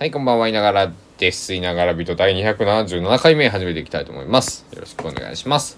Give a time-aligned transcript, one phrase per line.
[0.00, 1.52] はい、こんばんは、いながらです。
[1.54, 4.64] いながら人第277回目始めていきたいと思います。
[4.70, 5.76] よろしくお願いします。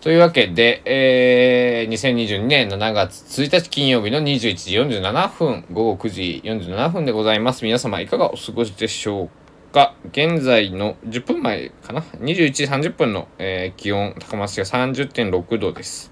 [0.00, 7.64] というわけで、えー、2022年7月1日金曜日の21時47分、午後9時47分でございます。
[7.64, 9.30] 皆様いかがお過ごしでしょ
[9.70, 9.94] うか？
[10.10, 16.10] 現在の10分前かな ?21 時30分の、えー、気温、高松市が30.6度です。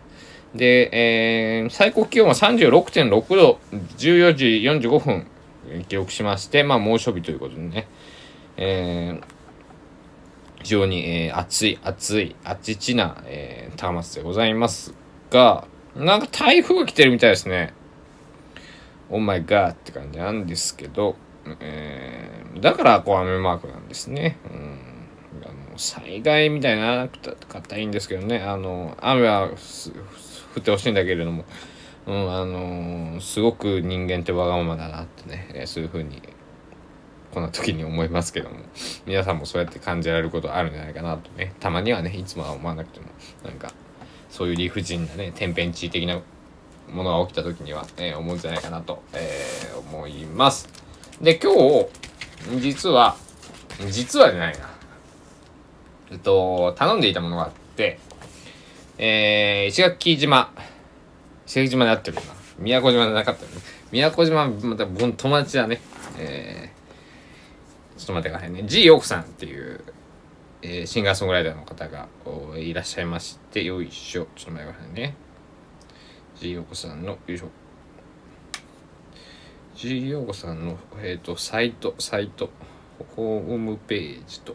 [0.54, 3.58] で、えー、最高気温は36.6度、
[3.96, 4.44] 14時
[4.88, 5.26] 45分、
[5.88, 7.88] 記録しまして、まあ、猛暑日ということでね、
[8.56, 9.24] えー、
[10.62, 14.94] 非常に、えー、暑い、暑い、あちちな、えー、高松でございます
[15.30, 17.72] が、なんか台風が来てるみたいですね。
[19.10, 21.16] オーマイガーって感じなんですけど、
[21.60, 24.36] えー、だからこう雨マークなんですね。
[24.44, 24.78] うん、
[25.44, 31.44] あの災害みたいなかったらいいんですけどね、あの雨は降ってほしいんだけれども、
[32.08, 36.22] うん、あの、すごく人間ってわがままだなってね、え、そういうふうに
[37.32, 38.56] こんな時に思いますけども。
[39.06, 41.54] 皆さんもそうやって感じられることあるんじゃないかなとね。
[41.60, 43.06] たまにはねいつもは思わなくても
[43.44, 43.72] なんか
[44.30, 46.20] そういう理不尽なね天変地異的な
[46.90, 50.68] ものが起きた時には、え、思うんじゃないかなと、えー、思います。
[51.20, 53.16] で今日実は
[53.90, 54.70] 実はじゃないな。
[56.10, 58.00] えっと頼んでいたものがあって
[58.96, 60.52] えー、石垣島
[61.48, 62.22] 石垣島で会ってるな。
[62.58, 63.56] 宮古島じゃなかったよね。
[63.90, 65.80] 宮古島、また友達だね。
[66.18, 68.64] えー、ちょっと待ってくださいね。
[68.66, 69.80] G ヨークさんっていう、
[70.60, 72.08] えー、シンガーソングライターの方が
[72.58, 74.26] いらっしゃいまして、よいしょ。
[74.36, 75.14] ちょっと待ってくださいね。
[76.38, 77.48] G ヨークさんの、よいしょ。
[79.74, 82.50] G ヨークさんの、えっ、ー、と、サイト、サイト、
[83.16, 84.54] ホームページと、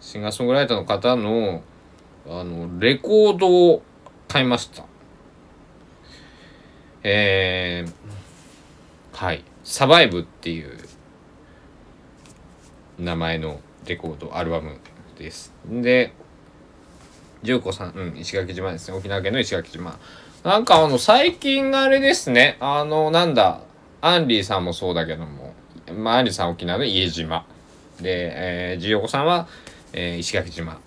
[0.00, 1.64] シンガーソングライターの方の、
[2.28, 3.82] あの、レコードを
[4.34, 4.84] 買いました。
[7.04, 9.44] えー、はい。
[9.62, 10.76] サバイブっていう
[12.98, 14.80] 名前のレコード、アルバム
[15.16, 15.54] です。
[15.68, 16.14] で、
[17.44, 18.96] 純子さん、うん、石垣島ですね。
[18.96, 20.00] 沖縄県の石垣島。
[20.42, 22.56] なんかあの、最近あれですね。
[22.58, 23.60] あの、なんだ、
[24.00, 25.54] アンリーさんもそうだけども、
[25.96, 27.46] まあ、アンリーさん沖縄の家島。
[28.00, 29.46] で、えー、ジヨコさんは、
[29.92, 30.80] えー、石垣島。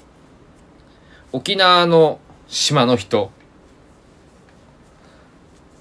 [1.32, 2.20] 沖縄の
[2.50, 3.32] 島の人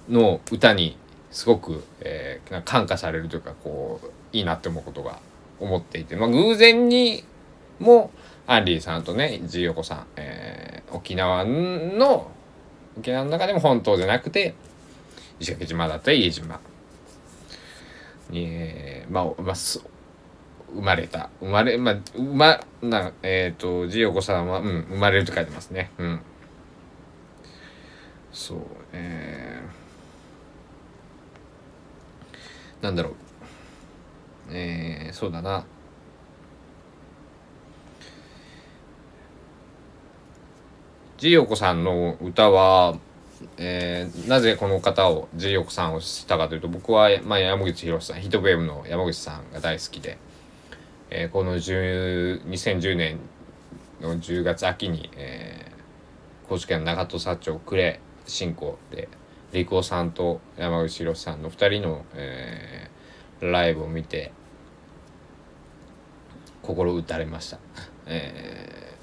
[0.08, 0.96] の歌に
[1.30, 5.18] すごく、えー、感化されるというかこういいなって思うことが
[5.60, 7.24] 思っていて、まあ、偶然に
[7.78, 8.10] も
[8.46, 12.30] アンリーさんとねジーヨコさん、えー、沖縄の
[12.98, 14.54] 沖縄の中でも本島じゃなくて
[15.40, 16.60] 石垣島だったり家島。
[18.30, 21.30] に、えー、まあ、まあ、生まれた。
[21.40, 25.90] 生まれまあ生まなえっ、ー、とジーヨコさんは、うん、生まれると書いてますね。
[25.98, 26.20] うん。
[28.32, 28.58] そう
[28.92, 29.85] えー。
[32.82, 33.14] なんだろう。
[34.50, 35.64] えー、そうだな。
[41.18, 42.98] ジーヨコさんの歌は、
[43.56, 50.18] えー、なぜこの方をジーヨコさんをしたかというと僕は、まあ、山口博さんヒットウェーブの山口さんが大好きで、
[51.08, 53.18] えー、この2010年
[54.02, 59.08] の10月秋に、えー、高知県長門社長呉新興で
[59.56, 64.30] リコさんと山口博さんの2人の、えー、ライブを見て
[66.60, 67.58] 心打たれました、
[68.04, 68.98] え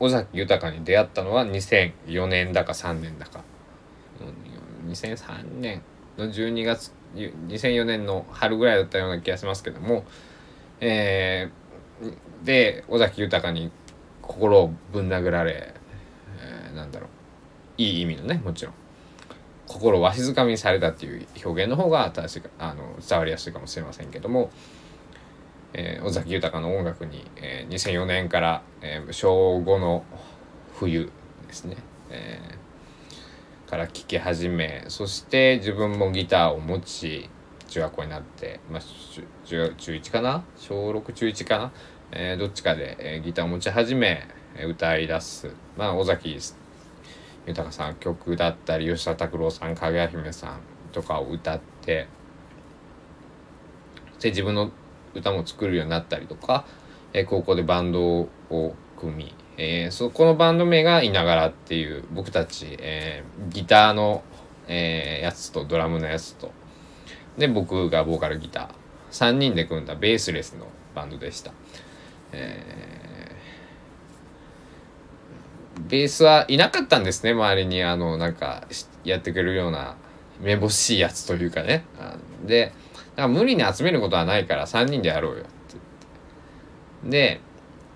[0.00, 3.44] ー、尾崎豊に出会ったのは2004年だか3年だか。
[4.88, 5.82] 2003年
[6.16, 10.04] の12月2004年の春ぐらいだったような気がしますけども、
[10.80, 13.70] えー、で尾崎豊に
[14.22, 15.74] 心をぶん殴られ、
[16.38, 17.08] えー、なんだろう。
[17.76, 18.83] いい意味のねもちろん。
[19.66, 24.50] 心をわしづかみにされたっていう表現の方が正しいあの伝わりやすいかもしれませんけども、
[25.72, 30.04] えー、尾崎豊の音楽に、えー、2004年から、えー、小5の
[30.74, 31.10] 冬
[31.46, 31.76] ですね、
[32.10, 37.28] えー、から聴き始めそして自分もギターを持ち
[37.68, 38.82] 中学校になって、まあ、
[39.44, 40.44] 中中1かな？
[40.56, 41.72] 小6中1かな、
[42.12, 44.28] えー、どっちかで、えー、ギターを持ち始め
[44.68, 46.38] 歌い出す、まあ、尾崎
[47.46, 50.60] 豊さん曲だったり吉田拓郎さんかぐや姫さん
[50.92, 52.08] とかを歌って
[54.20, 54.70] で自分の
[55.14, 56.64] 歌も作るようになったりとか、
[57.12, 58.02] えー、高校でバンド
[58.50, 64.24] を組み、えー、そこのバンド名が「いながら」っていう僕たち、えー、ギターの、
[64.66, 66.52] えー、やつとドラムのやつと
[67.36, 68.68] で僕がボーカルギター
[69.10, 71.52] 3人で組んだベースレスのバンドでした。
[72.32, 73.03] えー
[75.78, 78.64] ベースはいなかったんですね周りにあのなんか
[79.04, 79.96] やってくれるような
[80.40, 81.84] めぼしいやつというかね。
[82.44, 82.72] で
[83.16, 85.78] だから無理に集めることはないから3人でやろうよってっ
[87.04, 87.10] て。
[87.10, 87.40] で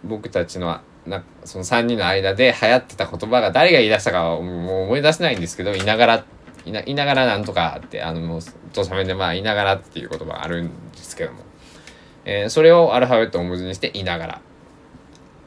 [0.05, 6.25] 僕たちのなその3人の間で流行ってた言葉が誰が言い出したかはもう思い出せないんですけどいながら
[6.65, 8.41] いないながらなんとかってあのもう
[8.73, 11.41] 土佐弁でまあいながらっていう言葉があるんですけども、
[12.25, 14.41] えー、それをアルファベットを文字にしていながら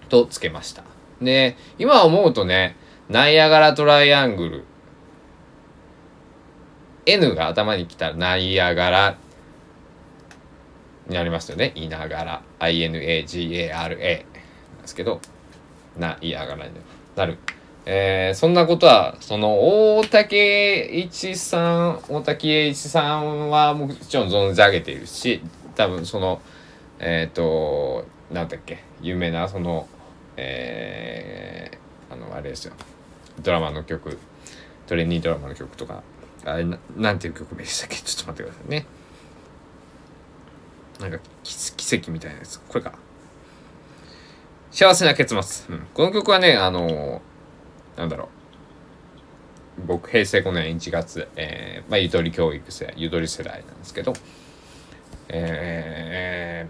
[0.10, 0.91] とつけました。
[1.22, 2.76] で今思うとね
[3.10, 4.64] ナイアガラトライアングル
[7.06, 9.18] N が頭に来たらナイアガラ
[11.08, 11.74] になりますよね。
[11.76, 12.42] いながら。
[12.60, 14.26] I-N-A-G-A-R-A で
[14.86, 15.20] すけど、
[15.98, 16.74] な、いやがらに
[17.16, 17.38] なる。
[17.86, 25.42] えー、そんなことは、その、大竹一さん、大竹栄一さんはもちろん存じ上げているし、
[25.76, 26.42] 多分その、
[27.00, 29.88] えっ、ー、と、なんだっけ、有名な、その、
[30.44, 32.74] えー、あの、あれですよ。
[33.42, 34.18] ドラマの曲、
[34.88, 36.02] トレンディードラマの曲とか、
[36.46, 36.66] あれ
[36.98, 37.98] な、んていう曲名でしたっけ？
[37.98, 38.86] ちょっと待ってくださいね。
[41.00, 42.60] なんか奇跡みたいなやつ。
[42.60, 42.94] これか。
[44.72, 45.76] 幸せな結末。
[45.76, 45.88] うん。
[45.94, 49.86] この曲はね、あのー、なんだろう。
[49.86, 54.14] 僕、平成5年1月、えー、まあ、ゆとり教育世、ゆとり世代なんですけど、
[55.30, 56.68] え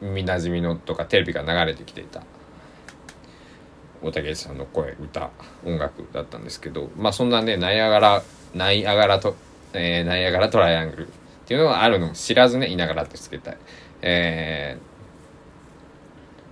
[0.00, 2.22] ー、耳なじみのとかテレビが流れてきていた
[4.02, 5.30] 大竹さんの声歌
[5.64, 8.22] 音楽だったんですけどまあそんなねナイアガラ
[8.54, 9.36] ナイアガラと、
[9.72, 11.10] えー、ナイアガラトライアングルっ
[11.48, 13.58] ていうのがあるのも知らずね、いながらってつけたい。
[14.02, 14.76] え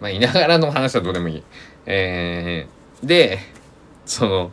[0.00, 1.42] ー、まあ、いながらの話はどうでもいい。
[1.84, 3.38] えー、で、
[4.06, 4.50] その、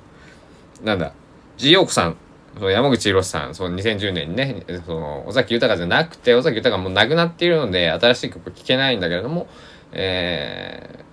[0.84, 1.14] なんだ、
[1.56, 2.18] G ヨークさん、
[2.56, 9.48] その山口博さん、その2010年にね、その、尾崎豊じゃなくて、尾崎豊がもう亡くなっているので、新しい曲聴けないんだけれども、
[9.94, 11.00] え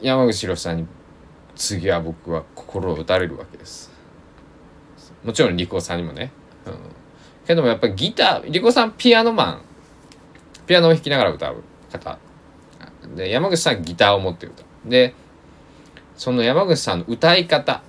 [0.00, 0.86] 山口博さんに、
[1.56, 3.92] 次は僕は心を打たれるわけです。
[5.22, 6.32] もちろん、リコさんにもね。
[6.66, 7.04] うん
[7.46, 9.62] けどもやっぱギター、リコさんピアノマン、
[10.66, 11.62] ピアノを弾きながら歌う
[11.92, 12.18] 方。
[13.14, 14.88] で、山口さんギターを持って歌う。
[14.88, 15.14] で、
[16.16, 17.82] その山口さんの歌い方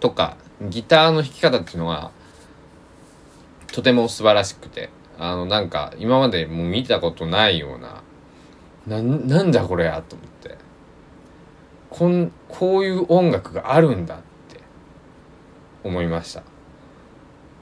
[0.00, 2.12] とか、ギターの弾き方っていうのは、
[3.72, 8.02] とても素晴らしくて、あの、なんか、今までもう見たことないような、
[8.86, 10.31] な、なんだこれやと思って。
[11.92, 14.18] こん、こういう音楽があるんだっ
[14.48, 14.60] て
[15.84, 16.42] 思いました。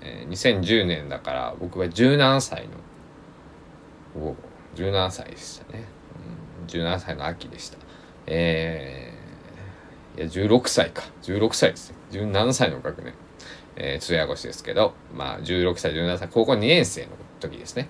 [0.00, 2.68] えー、2010年だから僕は17歳
[4.14, 4.36] のお
[4.76, 5.84] 17歳でしたね、
[6.62, 7.78] うん、17歳の秋でした。
[8.28, 11.02] えー、いや16歳か。
[11.22, 11.96] 16歳ですね。
[12.12, 13.14] 17歳の学年。
[13.74, 17.08] えー、通夜越しですけどまあ16歳17歳高校2年生の
[17.40, 17.88] 時ですね。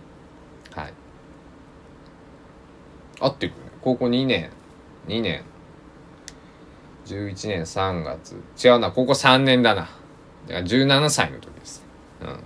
[0.72, 0.94] はい。
[3.20, 3.58] 合ってるね。
[3.82, 4.50] 高校2年
[5.06, 5.49] 2年。
[7.14, 9.82] 11年3月違うな高校3年だな
[10.46, 11.84] だから17歳の時です
[12.20, 12.40] うん。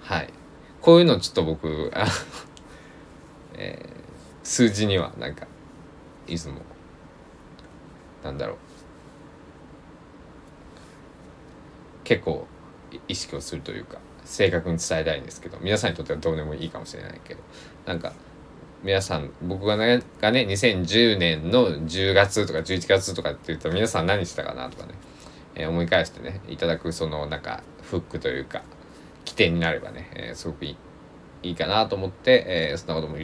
[0.00, 0.32] はい。
[0.80, 1.92] こういうのちょっと僕、
[3.54, 5.46] えー、数字にはなんか、
[6.26, 6.60] いつも、
[8.24, 8.56] なんだろう。
[12.04, 12.46] 結構
[13.08, 17.40] 意識をするというか、正確に伝えたいんですけど、皆さんにとってはどうでもいいかもしれないけど、
[17.86, 18.12] なんか、
[18.82, 24.94] 皆さん、僕がね、がね、2010年の10月とか11月とかって言ったら皆さん何してたかなとかね、
[25.54, 28.62] えー、思い返してね、いただくそのなんかフックというか、
[29.24, 30.76] 起点になればね、えー、すごくいい
[31.42, 33.16] いいかなと思って、えー、そんなことも、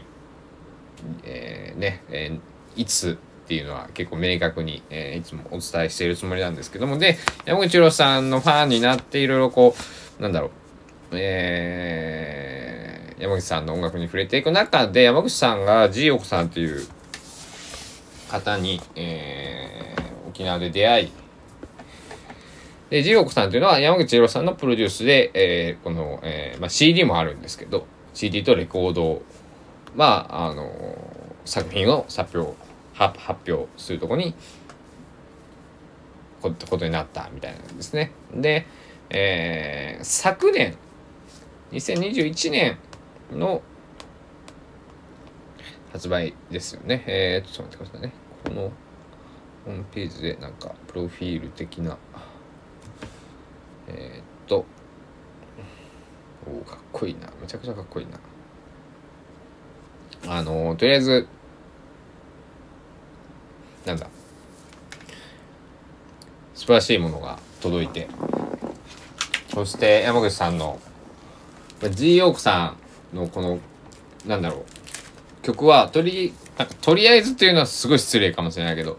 [1.22, 9.74] えー、ね、えー、いつっていうのは結構明確に、えー、いつもお伝えしているつもりなんですけども、で、山口郎さんのファンになっていろいろこ
[10.18, 10.50] う、なんだろう、
[11.12, 16.86] えー、山口さんの音楽に触れていく中で、山口さんが G オコさんっていう
[18.30, 21.12] 方に、えー、沖縄で出会い、
[22.90, 29.22] で、ジオコさんというのは山口博さんのプロデュースで、えー、この、えーまあ、CD もあるんですけど、CD とレコードを、
[29.94, 30.98] まあ、あの
[31.44, 32.56] 作品を発表、
[32.94, 34.34] 発表するとこに、
[36.40, 38.12] こことになったみたいなんですね。
[38.34, 38.66] で、
[39.10, 40.78] えー、昨年、
[41.72, 42.78] 2021年
[43.32, 43.62] の
[45.92, 47.04] 発売ですよね。
[47.06, 48.12] えー、ちょっと待ってくださいね。
[48.44, 48.72] この
[49.64, 51.98] ホームページでなんか、プロフィール的な、
[53.86, 54.64] えー、っと。
[56.46, 57.28] おかっこいいな。
[57.40, 58.18] めちゃくちゃかっこいいな。
[60.26, 61.28] あのとりあえず
[63.84, 64.08] なんだ。
[66.54, 68.08] 素晴らしいものが届いて。
[69.52, 70.80] そして山口さんの
[71.90, 72.76] G ヨークさ
[73.12, 73.58] んのこの
[74.26, 74.64] なんだろう。
[75.42, 78.98] 曲はとりなんかとりあえずっていうのはすごい失礼かもしれないけど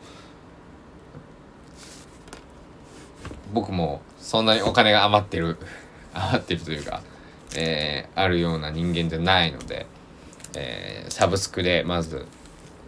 [3.53, 5.57] 僕もそんなにお金が余ってる
[6.13, 7.01] 余ってるというか、
[7.55, 9.85] えー、あるような人間じゃないので、
[10.55, 12.25] えー、サブスクでまず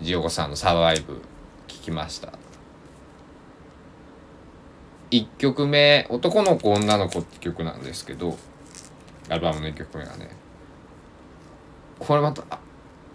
[0.01, 1.21] ジオコさんのサバイブ
[1.67, 2.33] 聞きました。
[5.11, 8.37] 1曲目「男の子女の子」って曲なんですけど
[9.31, 10.29] アルバムの1曲目がね
[11.99, 12.43] これまた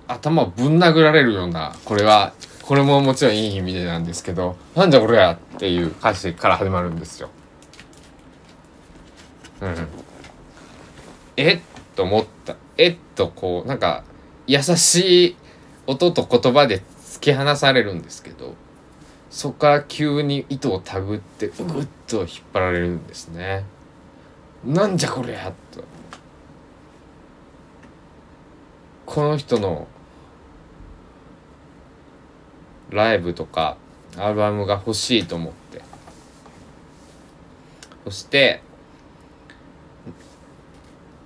[0.09, 2.33] 頭をぶん殴られるようなこれは
[2.63, 7.29] これももちろんいい意味でなんですけどなんじゃこれやっていう歌詞から始まるんですよ。
[9.61, 9.89] うん。
[11.37, 11.61] えっ
[11.95, 12.57] と思った。
[12.77, 14.05] えっとこうなんか
[14.47, 15.37] 優しい
[15.87, 18.55] 音と言葉で突き放されるんですけど
[19.31, 23.65] そこから急に糸をたぐってぐっと引っ張られるんですね。
[24.65, 25.85] なんじゃこりゃと。
[29.17, 29.87] この人の
[32.91, 33.79] ライブとか
[34.15, 35.81] アルバムが欲しいと思って。
[38.05, 38.61] そして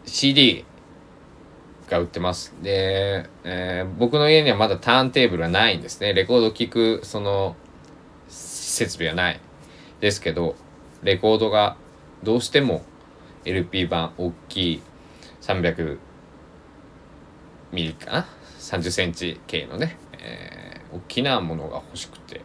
[0.07, 0.65] CD
[1.89, 2.55] が売ってます。
[2.63, 6.15] で、えー、僕の家にはまだターンテーブルはないんですね。
[6.15, 7.57] レコード聴くその
[8.29, 9.41] 設備はない
[9.99, 10.55] ですけど
[11.03, 11.77] レコードが
[12.23, 12.85] どうしても
[13.45, 14.83] LP 版大きい
[15.41, 15.99] 300
[17.73, 18.27] ミリかな
[18.59, 22.43] ？30センチ系のね、えー、大きなものが欲しくて、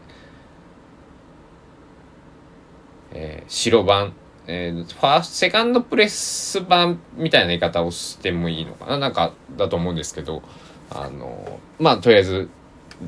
[3.12, 4.14] えー、白版、
[4.48, 8.98] えー、ファーストセカンドプレス版みたいな言い方をしてもいいのかな？
[8.98, 10.44] なんかだと思うんですけど
[10.90, 12.50] あのまあとりあえず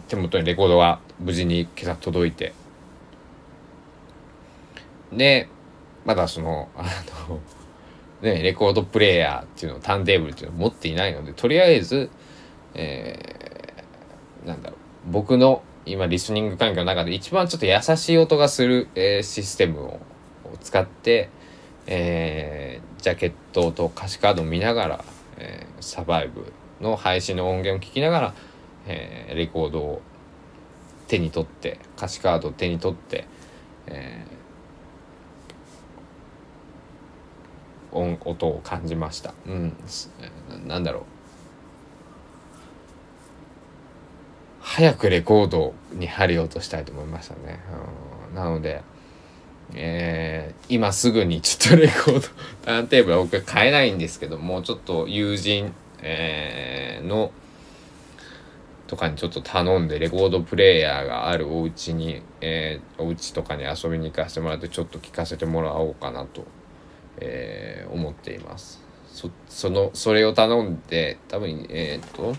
[0.08, 2.54] 手元にレコードが無事に今朝届いて。
[5.12, 5.48] で
[6.04, 6.84] まだそのあ
[7.30, 7.40] の
[8.22, 12.10] ね、レコードプレーヤーっていうのをターンテーブルっていうのを持っていないのでとりあえず、
[12.74, 20.00] えー、なんだろう僕の今リスニング環境の中で一番ちょっと優しい音がする、えー、システムを
[20.62, 21.30] 使って、
[21.86, 25.06] えー、ジャケットと歌詞カードを見ながら、
[25.38, 28.34] えー、サバイブの配信の音源を聞きながら、
[28.88, 30.02] えー、レコードを
[31.08, 33.28] 手に取って歌詞カードを手に取って、
[33.86, 34.38] えー
[37.98, 39.34] 音音を感じました。
[39.48, 39.74] うん。
[40.66, 41.04] なんだろう。
[44.68, 47.60] 早くレコードに針落としたいと思いましたね、
[48.30, 48.84] うん、なので
[49.74, 52.22] えー、今すぐにちょっとレコード
[52.64, 57.32] ターンテーブルは僕買えないんですけどもちょっと友人、えー、の
[58.88, 66.46] とかにちょっと頼んでレコードプレーヤーがあるお家に、えー、お家とかに遊びに行かせてもらってちょっと聞かせてもらおうかなと
[67.20, 68.82] えー、思っています。
[69.08, 72.36] そそのそれを頼んで多分えっ、と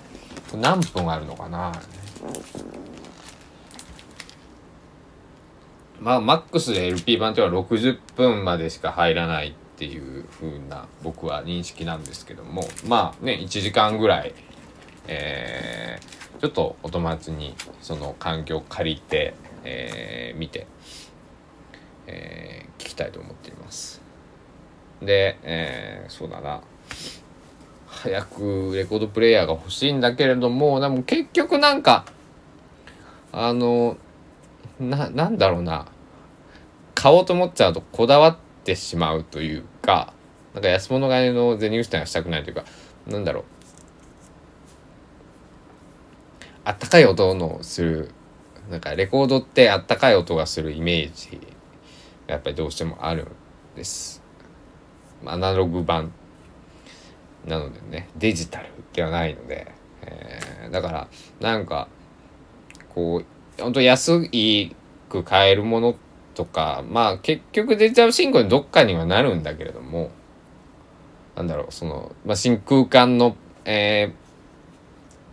[0.57, 1.73] 何分あるのかな。
[6.01, 12.63] まあマックスで LP 版っていうのは60分までしか入らないっていう風な僕は認識なんですけども。
[12.87, 14.35] まあね1時間ぐらい
[15.09, 20.67] えー、ちょっとお友達にその環境を借りて、えー、見て、
[22.07, 24.08] えー、聞きたいと思っています。
[25.02, 26.61] で、えー、そうだな。
[27.87, 32.05] 早くレコードプレーヤーが欲しいんだけれども、でも結局なんか、
[33.33, 33.97] あの、
[34.78, 35.87] な、なんだろうな。
[36.95, 40.12] 買おうと思っちゃうとこだわってしまうというか、
[40.55, 42.64] なんか安物買いの銭失いがしたくないというか、
[43.07, 43.45] なんだろう。
[46.64, 48.11] あったかい音のする、
[48.71, 51.37] なんかレコードってあったかい音がするイメージ
[52.26, 53.28] がやっぱりどうしてもあるん
[53.76, 54.23] です。
[55.27, 56.13] アナログ版
[57.47, 59.73] なのでねデジタルではないので、
[60.03, 61.09] えー、だから
[61.41, 61.89] なんか
[62.95, 63.23] こ
[63.59, 64.29] う本当安
[65.09, 65.97] く買えるもの
[66.35, 70.11] とかまあ結局デジタル進行にどっかにはなるんだけれども
[71.37, 74.13] なんだろうその、まあ、真空管の、え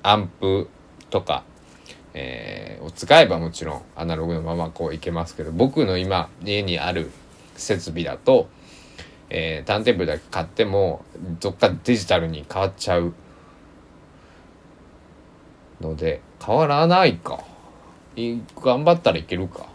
[0.04, 0.70] ー、アンプ
[1.10, 1.44] とか、
[2.14, 7.12] えー、を使えばもちろんアナログのままこういけますけど僕の今家にある
[7.56, 8.48] 設備だと
[9.30, 11.04] えー、ターンテーブルだけ買っても
[11.40, 13.14] どっかデジタルに変わっちゃう
[15.82, 17.44] ので変わらないか。
[18.16, 19.66] い頑張ったらいけるか。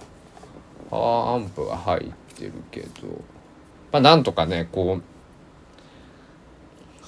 [0.90, 2.88] パワーアンプが入ってるけど。
[3.92, 5.02] まあなんとかねこう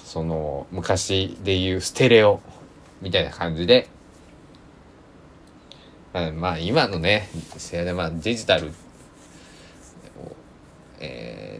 [0.05, 2.41] その昔でいうステレオ
[3.01, 3.89] みたいな感じで。
[6.13, 7.31] まあ今のね
[7.97, 8.71] まあデジタル、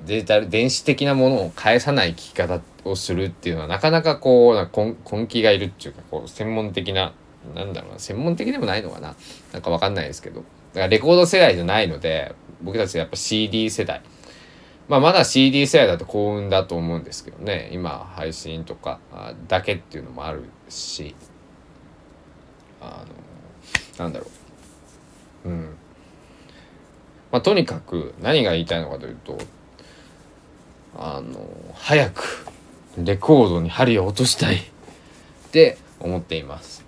[0.07, 7.13] デジタル電子的なものを返さない聞き方をするっていうのはなかなかこう根気がいるっていうかこう専門的な
[7.55, 9.15] なんだろうな専門的でもないのかな。
[9.53, 10.41] なんかわかんないですけど。
[10.41, 10.45] だ
[10.75, 14.03] からレコード世代じゃないので僕たちやっぱ CD 世代。
[14.89, 17.71] まあまだ CD 世代だと幸運だと思うんですけどね。
[17.73, 19.01] 今配信とか
[19.49, 21.15] だけっていうのもあるし。
[22.81, 23.05] あ
[23.99, 24.27] のなんだろ
[25.45, 25.49] う。
[25.49, 25.77] うん。
[27.31, 29.39] まあとにかく何が言いたいのかというと
[31.05, 31.45] あの
[31.75, 32.47] 早く
[32.97, 34.61] レコードに針を落としたいっ
[35.51, 36.85] て思っています。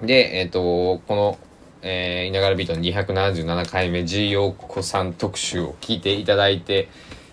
[0.00, 1.38] うん、で、えっ、ー、とこの、
[1.82, 6.88] えー、稲柄ビートの277回目 G 陽子さん特集を聞いていただいて、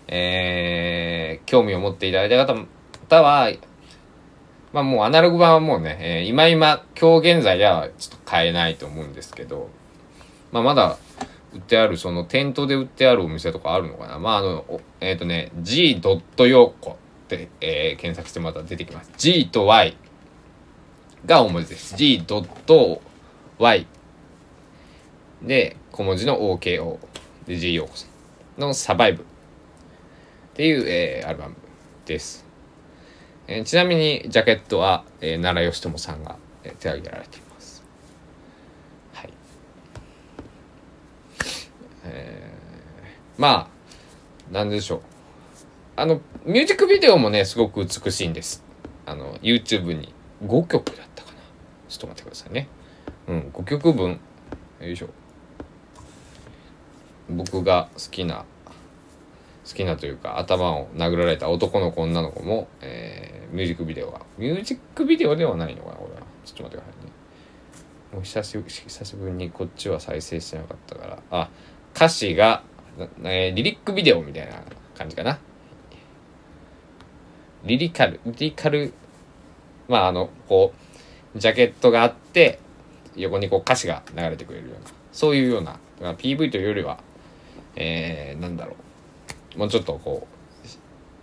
[0.08, 3.52] えー、興味を持っていただいた方は、
[4.72, 9.70] まあもうアナログ版はもうね、えー、今今、今日現在ではちょっと買えないと思うんですけど、
[10.52, 10.98] まあまだ
[11.54, 14.20] 売ってある、その店頭で売ってあるお店とかあるのかな？
[14.20, 16.02] まああの、えっ、ー、とね、g.
[16.02, 16.96] ヨコっ
[17.28, 19.12] て、えー、検索してもらった出てきます。
[19.18, 19.98] G と Y
[21.26, 21.96] が大文字です。
[21.96, 22.26] G.
[23.58, 23.88] Y
[25.42, 27.00] で、小文字の OKO
[27.46, 28.08] で G ヨーコさ
[28.58, 29.26] んのサバイブっ
[30.54, 31.56] ていう、えー、アルバム
[32.06, 32.46] です。
[33.48, 37.51] えー、ちなみにジャケットは、えー、奈良義朝さんが、えー、手挙げられています。
[42.06, 42.54] え、
[43.38, 43.70] ま
[44.50, 45.02] あ、なんでしょう。
[45.96, 48.64] あの、ミュージックビデオもね、すごく美しいんです。
[49.06, 50.14] あの、YouTube に
[50.46, 51.38] 5曲だったかな。
[51.88, 52.68] ちょっと待ってくださいね。
[53.28, 54.20] うん、5曲分。
[54.80, 55.10] よいしょ。
[57.30, 58.46] 僕が好きな、
[59.68, 64.22] 好きなというか、頭を殴られた男の子、女の子も、えー、ミュージックビデオが。
[64.38, 66.22] ミュージックビデオではないのかな、俺は。
[66.46, 67.12] ちょっと待ってくださいね。
[68.14, 68.44] もう、久
[69.06, 71.20] しぶりにこっちは再生してなかったから。
[71.32, 71.50] あ、
[71.96, 72.64] 歌詞が、
[73.24, 74.62] えー、リリックビデオみたいな
[74.98, 75.40] 感じかな。
[77.64, 78.94] リリカル、リリカル、
[79.88, 80.74] まああの、こ
[81.36, 82.60] う、ジャケットがあって、
[83.16, 87.00] 横にこう歌詞が流れてくれるような、そういうような、まあ PV というよりは、
[87.76, 88.76] えー、なんだろ
[89.56, 90.28] う、もうちょっとこ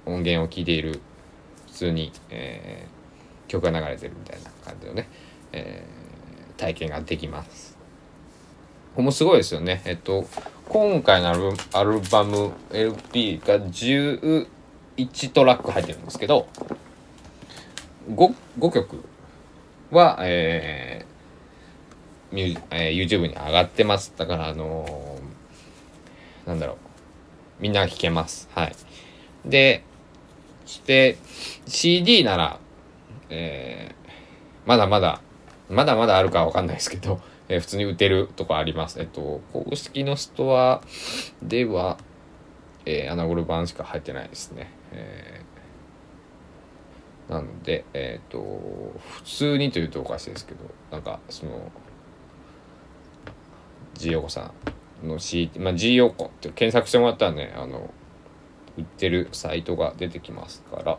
[0.06, 1.00] う、音源を聴いている、
[1.66, 5.08] 普通に、えー、曲が流れてるみたいな感じのね、
[5.52, 7.77] えー、体験ができます。
[8.98, 9.80] これもすごいですよね。
[9.84, 10.26] えっと、
[10.68, 11.28] 今回の
[11.72, 14.48] アルバム LP が11
[15.32, 16.48] トラック入ってるんですけど
[18.10, 19.04] 5, 5曲
[19.92, 24.12] は、えーミュえー、YouTube に上がってます。
[24.16, 26.76] だからあのー、なんだろう。
[27.60, 28.48] みんな聴けます。
[28.52, 28.74] はい。
[29.44, 29.84] で
[30.66, 31.18] して
[31.68, 32.58] CD なら、
[33.30, 34.10] えー、
[34.66, 35.20] まだまだ
[35.70, 39.00] まだまだあるかわかんないですけどえー、普通に売ってるとこあります。
[39.00, 40.82] えっと、公式のストア
[41.42, 41.98] では、
[42.84, 44.70] えー、アナゴル版しか入ってないですね。
[44.92, 48.38] えー、なので、えっ、と、
[48.98, 51.70] 普通にというとおかしいですけど、なんか、その、
[53.94, 54.52] G ヨコさ
[55.02, 57.92] んの C、まあ、G ヨコって検索してもらったらね、あの、
[58.76, 60.98] 売ってるサイトが出てきますから、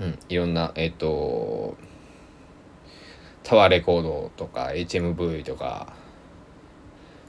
[0.00, 1.76] うん、いろんな、えっ、ー、と、
[3.48, 5.94] タワーレコードとか HMV とか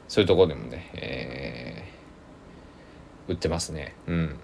[0.09, 3.95] そういうとこでもね、えー、売ってますね。
[4.07, 4.39] うん。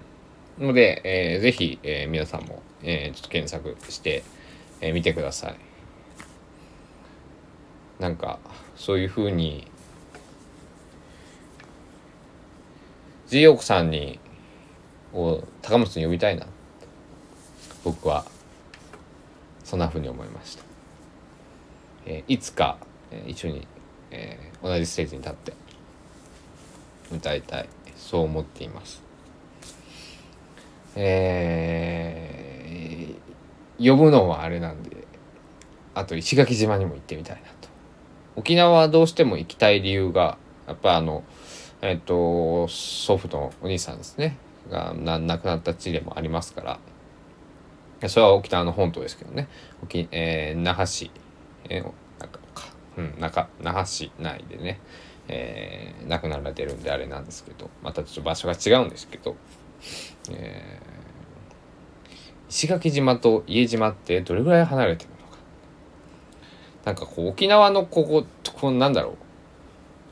[0.59, 4.23] ので、えー、ぜひ、えー、皆さんも、えー、ちょっと検索して
[4.79, 5.55] み、えー、見てください。
[7.99, 8.39] なんか、
[8.75, 9.67] そういうふうに、
[13.27, 14.19] G ヨークさんに、
[15.13, 16.45] を高松に呼びたいな。
[17.83, 18.23] 僕は、
[19.63, 20.64] そんなふうに思いました。
[22.05, 22.77] えー、いつか、
[23.11, 23.67] え、一緒に、
[24.11, 25.53] えー、同じステージに立って
[27.11, 27.69] 歌いたい。
[27.95, 29.01] そう思っています。
[30.95, 35.05] えー、呼ぶのはあれなんで
[35.93, 37.67] あと石垣島にも行ってみたいなと。
[38.35, 40.37] 沖縄はどうしても行きたい理由が
[40.67, 41.23] やっぱあの
[41.81, 44.37] えっ、と祖父のお兄さんですね。
[44.69, 46.79] が亡くなった地でもありますか
[48.01, 48.09] ら。
[48.09, 49.47] それは沖縄の本島ですけどね。
[49.83, 51.11] 沖、えー、那覇市。
[51.69, 51.83] えー、
[52.19, 52.39] なんか
[52.97, 54.79] うん、中那覇市内でね、
[55.27, 59.35] えー、亡くなられてるんであれなんですけどまたちょっと場所が違うんですけど、
[60.31, 65.37] えー、石垣島と家島ってどれぐらい離れてるのか。
[66.85, 69.15] なんかこう沖縄のこここうなんだろう。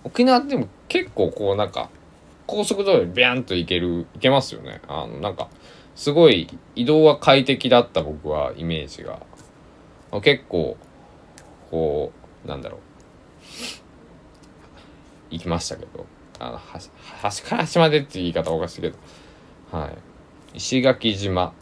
[0.05, 1.89] 沖縄でも結構こうなんか
[2.45, 4.81] 高速道路ビャンと行ける行けますよね。
[4.87, 5.49] あのなんか
[5.95, 9.21] すごい移動は快適だった僕はイメージが。
[10.21, 10.77] 結構
[11.69, 12.12] こ
[12.45, 12.80] うなんだろう。
[15.32, 16.06] 行きましたけど。
[16.39, 16.58] あの
[17.21, 18.97] 端から端までって言い方おかしいけど。
[19.71, 20.58] はい。
[20.58, 21.54] 石垣島。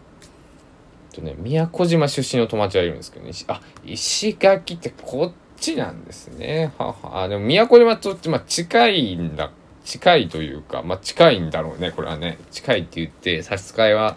[1.13, 3.31] とね宮古島出身の友達がいるんですけどね。
[3.47, 6.73] あ石垣ってこっちなんですね。
[6.77, 7.23] はは。
[7.23, 9.51] あでも宮古島と、まあ、近いんだ
[9.83, 12.37] 近いというか、まあ、近いんだろうね、これはね。
[12.51, 14.15] 近いって言って差し支えは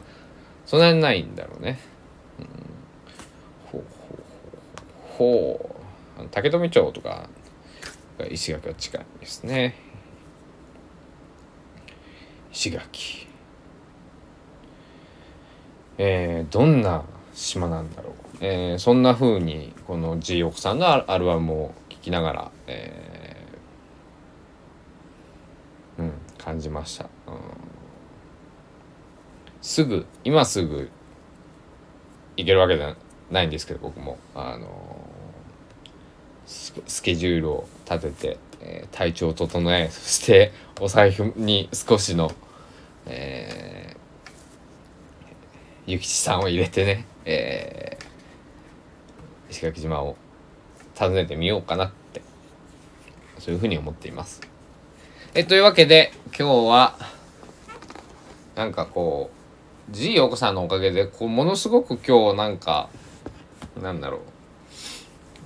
[0.67, 1.79] そんなにないんだろうね。
[2.39, 2.47] うん、
[3.73, 4.23] ほうほう
[5.19, 5.74] ほうほう。
[6.31, 7.29] 竹富町とか
[8.31, 9.75] 石垣は近いですね。
[12.53, 13.27] 石垣。
[15.99, 18.15] えー、どんな島なんだろう。
[18.41, 27.11] えー、そんな風にこの G 奥さんのアルバムを聴きながら、えー、うん、感じました、うん、
[29.63, 30.91] すぐ今すぐ
[32.37, 32.97] 行けるわけじゃ
[33.31, 35.04] ないんですけど僕もあの
[36.47, 42.31] スケジュールを立てて、えー、体調を整えそして お財布に少しの、
[43.07, 50.17] えー、諭吉さんを入れてね、えー、石垣島を
[50.99, 52.23] 訪ねてみようかなって
[53.39, 54.41] そういうふうに思っています。
[55.35, 56.97] えというわけで今日は
[58.55, 59.31] なんかこ
[59.91, 62.89] う G 陽子さんのおかげでこうものすごく今日なんか
[63.83, 64.21] なんだろう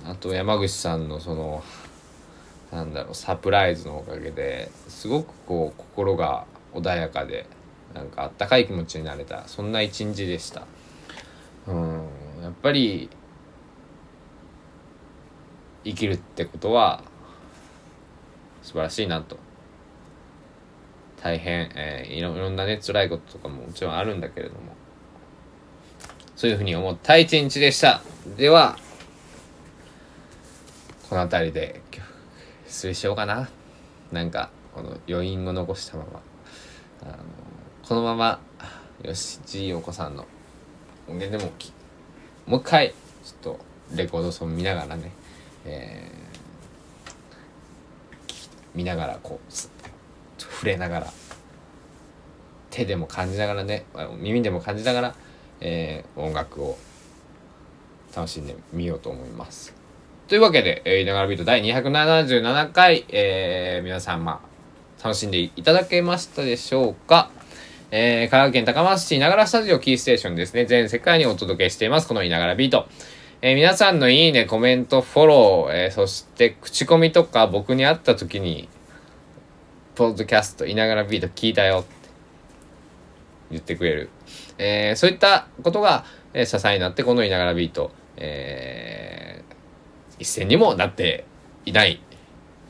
[0.05, 1.63] あと山口さんのその
[2.71, 7.45] なんだろうサプライズのおかげですごくこう心が穏やかで
[7.93, 10.65] なんかあったかい気持ちになれたそんな一日でした。
[11.67, 12.07] うん
[12.41, 13.09] やっぱり
[15.83, 17.03] 生きるってことは
[18.61, 19.37] 素晴らしいなと。
[21.21, 24.75] 大変、えー、いろいろんなね辛いこととかももちろんあるんだけれども。
[26.35, 28.01] そういうふうに思った一日でした。
[28.37, 28.77] では
[31.09, 31.81] この辺りで
[32.67, 33.49] 失礼しようかな
[34.11, 36.21] なんかこの余韻を残したまま
[37.01, 37.13] あの
[37.83, 38.39] このまま
[39.01, 40.27] よしじいお子さんの
[41.07, 41.51] 音源でも
[42.45, 42.93] もう一回
[43.23, 43.59] ちょっと
[43.95, 45.11] レコードソン見ながらね
[45.65, 48.33] えー、
[48.75, 49.51] 見ながらこう
[50.37, 51.13] 触れながら
[52.69, 53.85] 手でも感じながらね
[54.19, 55.15] 耳でも感じながら、
[55.59, 56.77] えー、音楽を
[58.15, 59.78] 楽しんでみようと思います。
[60.29, 64.43] というわけで、えー、いながらビート第277回、えー、皆さん、ま
[65.01, 67.31] あ、楽しんでいただけましたでしょうか？
[67.89, 70.65] えー、香川県高松市いながらスタジオキーステーションですね。
[70.65, 72.07] 全世界にお届けしています。
[72.07, 72.87] このいながらビート。
[73.41, 78.69] えー、皆さんのいいね、コメント、フォロー、えー、そして口コミとか僕に会った時に、
[79.95, 81.89] ポッドキャストいながらビート聞いたよって
[83.49, 84.09] 言ってくれる。
[84.59, 88.88] えー、そういったことが、えー、支えになって、このいながらビート、えー、
[90.19, 91.25] 一戦にもなって
[91.65, 92.01] いない。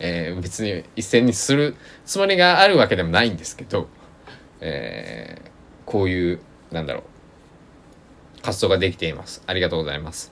[0.02, 3.90] えー、別に一戦にするつもりがあるわけでもないんですけど、
[4.62, 5.50] えー、
[5.86, 6.40] こういう、
[6.72, 7.02] なんだろ
[8.38, 9.44] う、活動ができています。
[9.46, 10.32] ありがとうございます。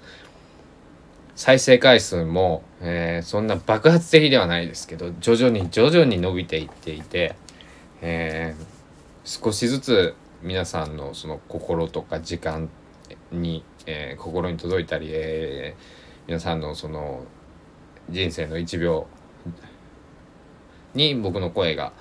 [1.37, 7.35] 再生回数も、えー、そんな爆発的ではないですけど徐々に徐々に伸びていっていて、
[8.01, 12.69] えー、少しずつ皆さんのその心とか時間
[13.31, 15.81] に、えー、心に届いたり、えー、
[16.27, 17.23] 皆さんのその
[18.09, 19.07] 人生の1秒
[20.93, 21.93] に僕の声が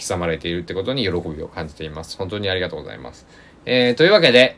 [0.00, 2.16] 刻まれているってことに喜びを感じています。
[2.16, 3.26] 本当にありがとうございます。
[3.66, 4.56] えー、というわけで、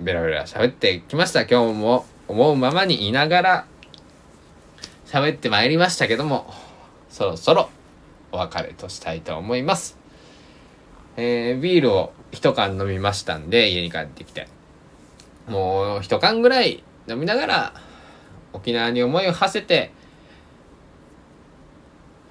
[0.00, 1.42] ベラベラ喋ってきました。
[1.42, 3.66] 今日も思うままにいながら
[5.06, 6.50] 喋ってまいりましたけども、
[7.10, 7.68] そろそろ
[8.32, 9.98] お別れとしたいと思います。
[11.18, 14.57] えー、ビールを一缶飲みましたんで、家に帰ってきて。
[15.48, 17.72] もう一缶ぐらい飲みながら、
[18.52, 19.92] 沖縄に思いを馳せて、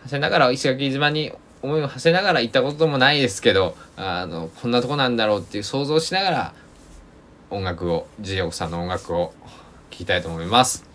[0.04, 6.54] 馳せながら、石垣島に思いを馳せながら行ったこともないですけど、あの、こんなとこなんだろうっていう想像しながら、
[7.50, 9.34] 音楽を、ジオさんの音楽を
[9.90, 10.86] 聴きたいと思います。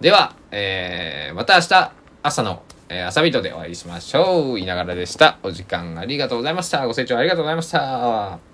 [0.00, 1.92] では、えー、また明日
[2.22, 4.60] 朝の、えー、朝ビートでお会いしましょう。
[4.60, 5.38] いながらでした。
[5.42, 6.86] お時間ありがとうございました。
[6.86, 8.51] ご清聴ありがとうございました。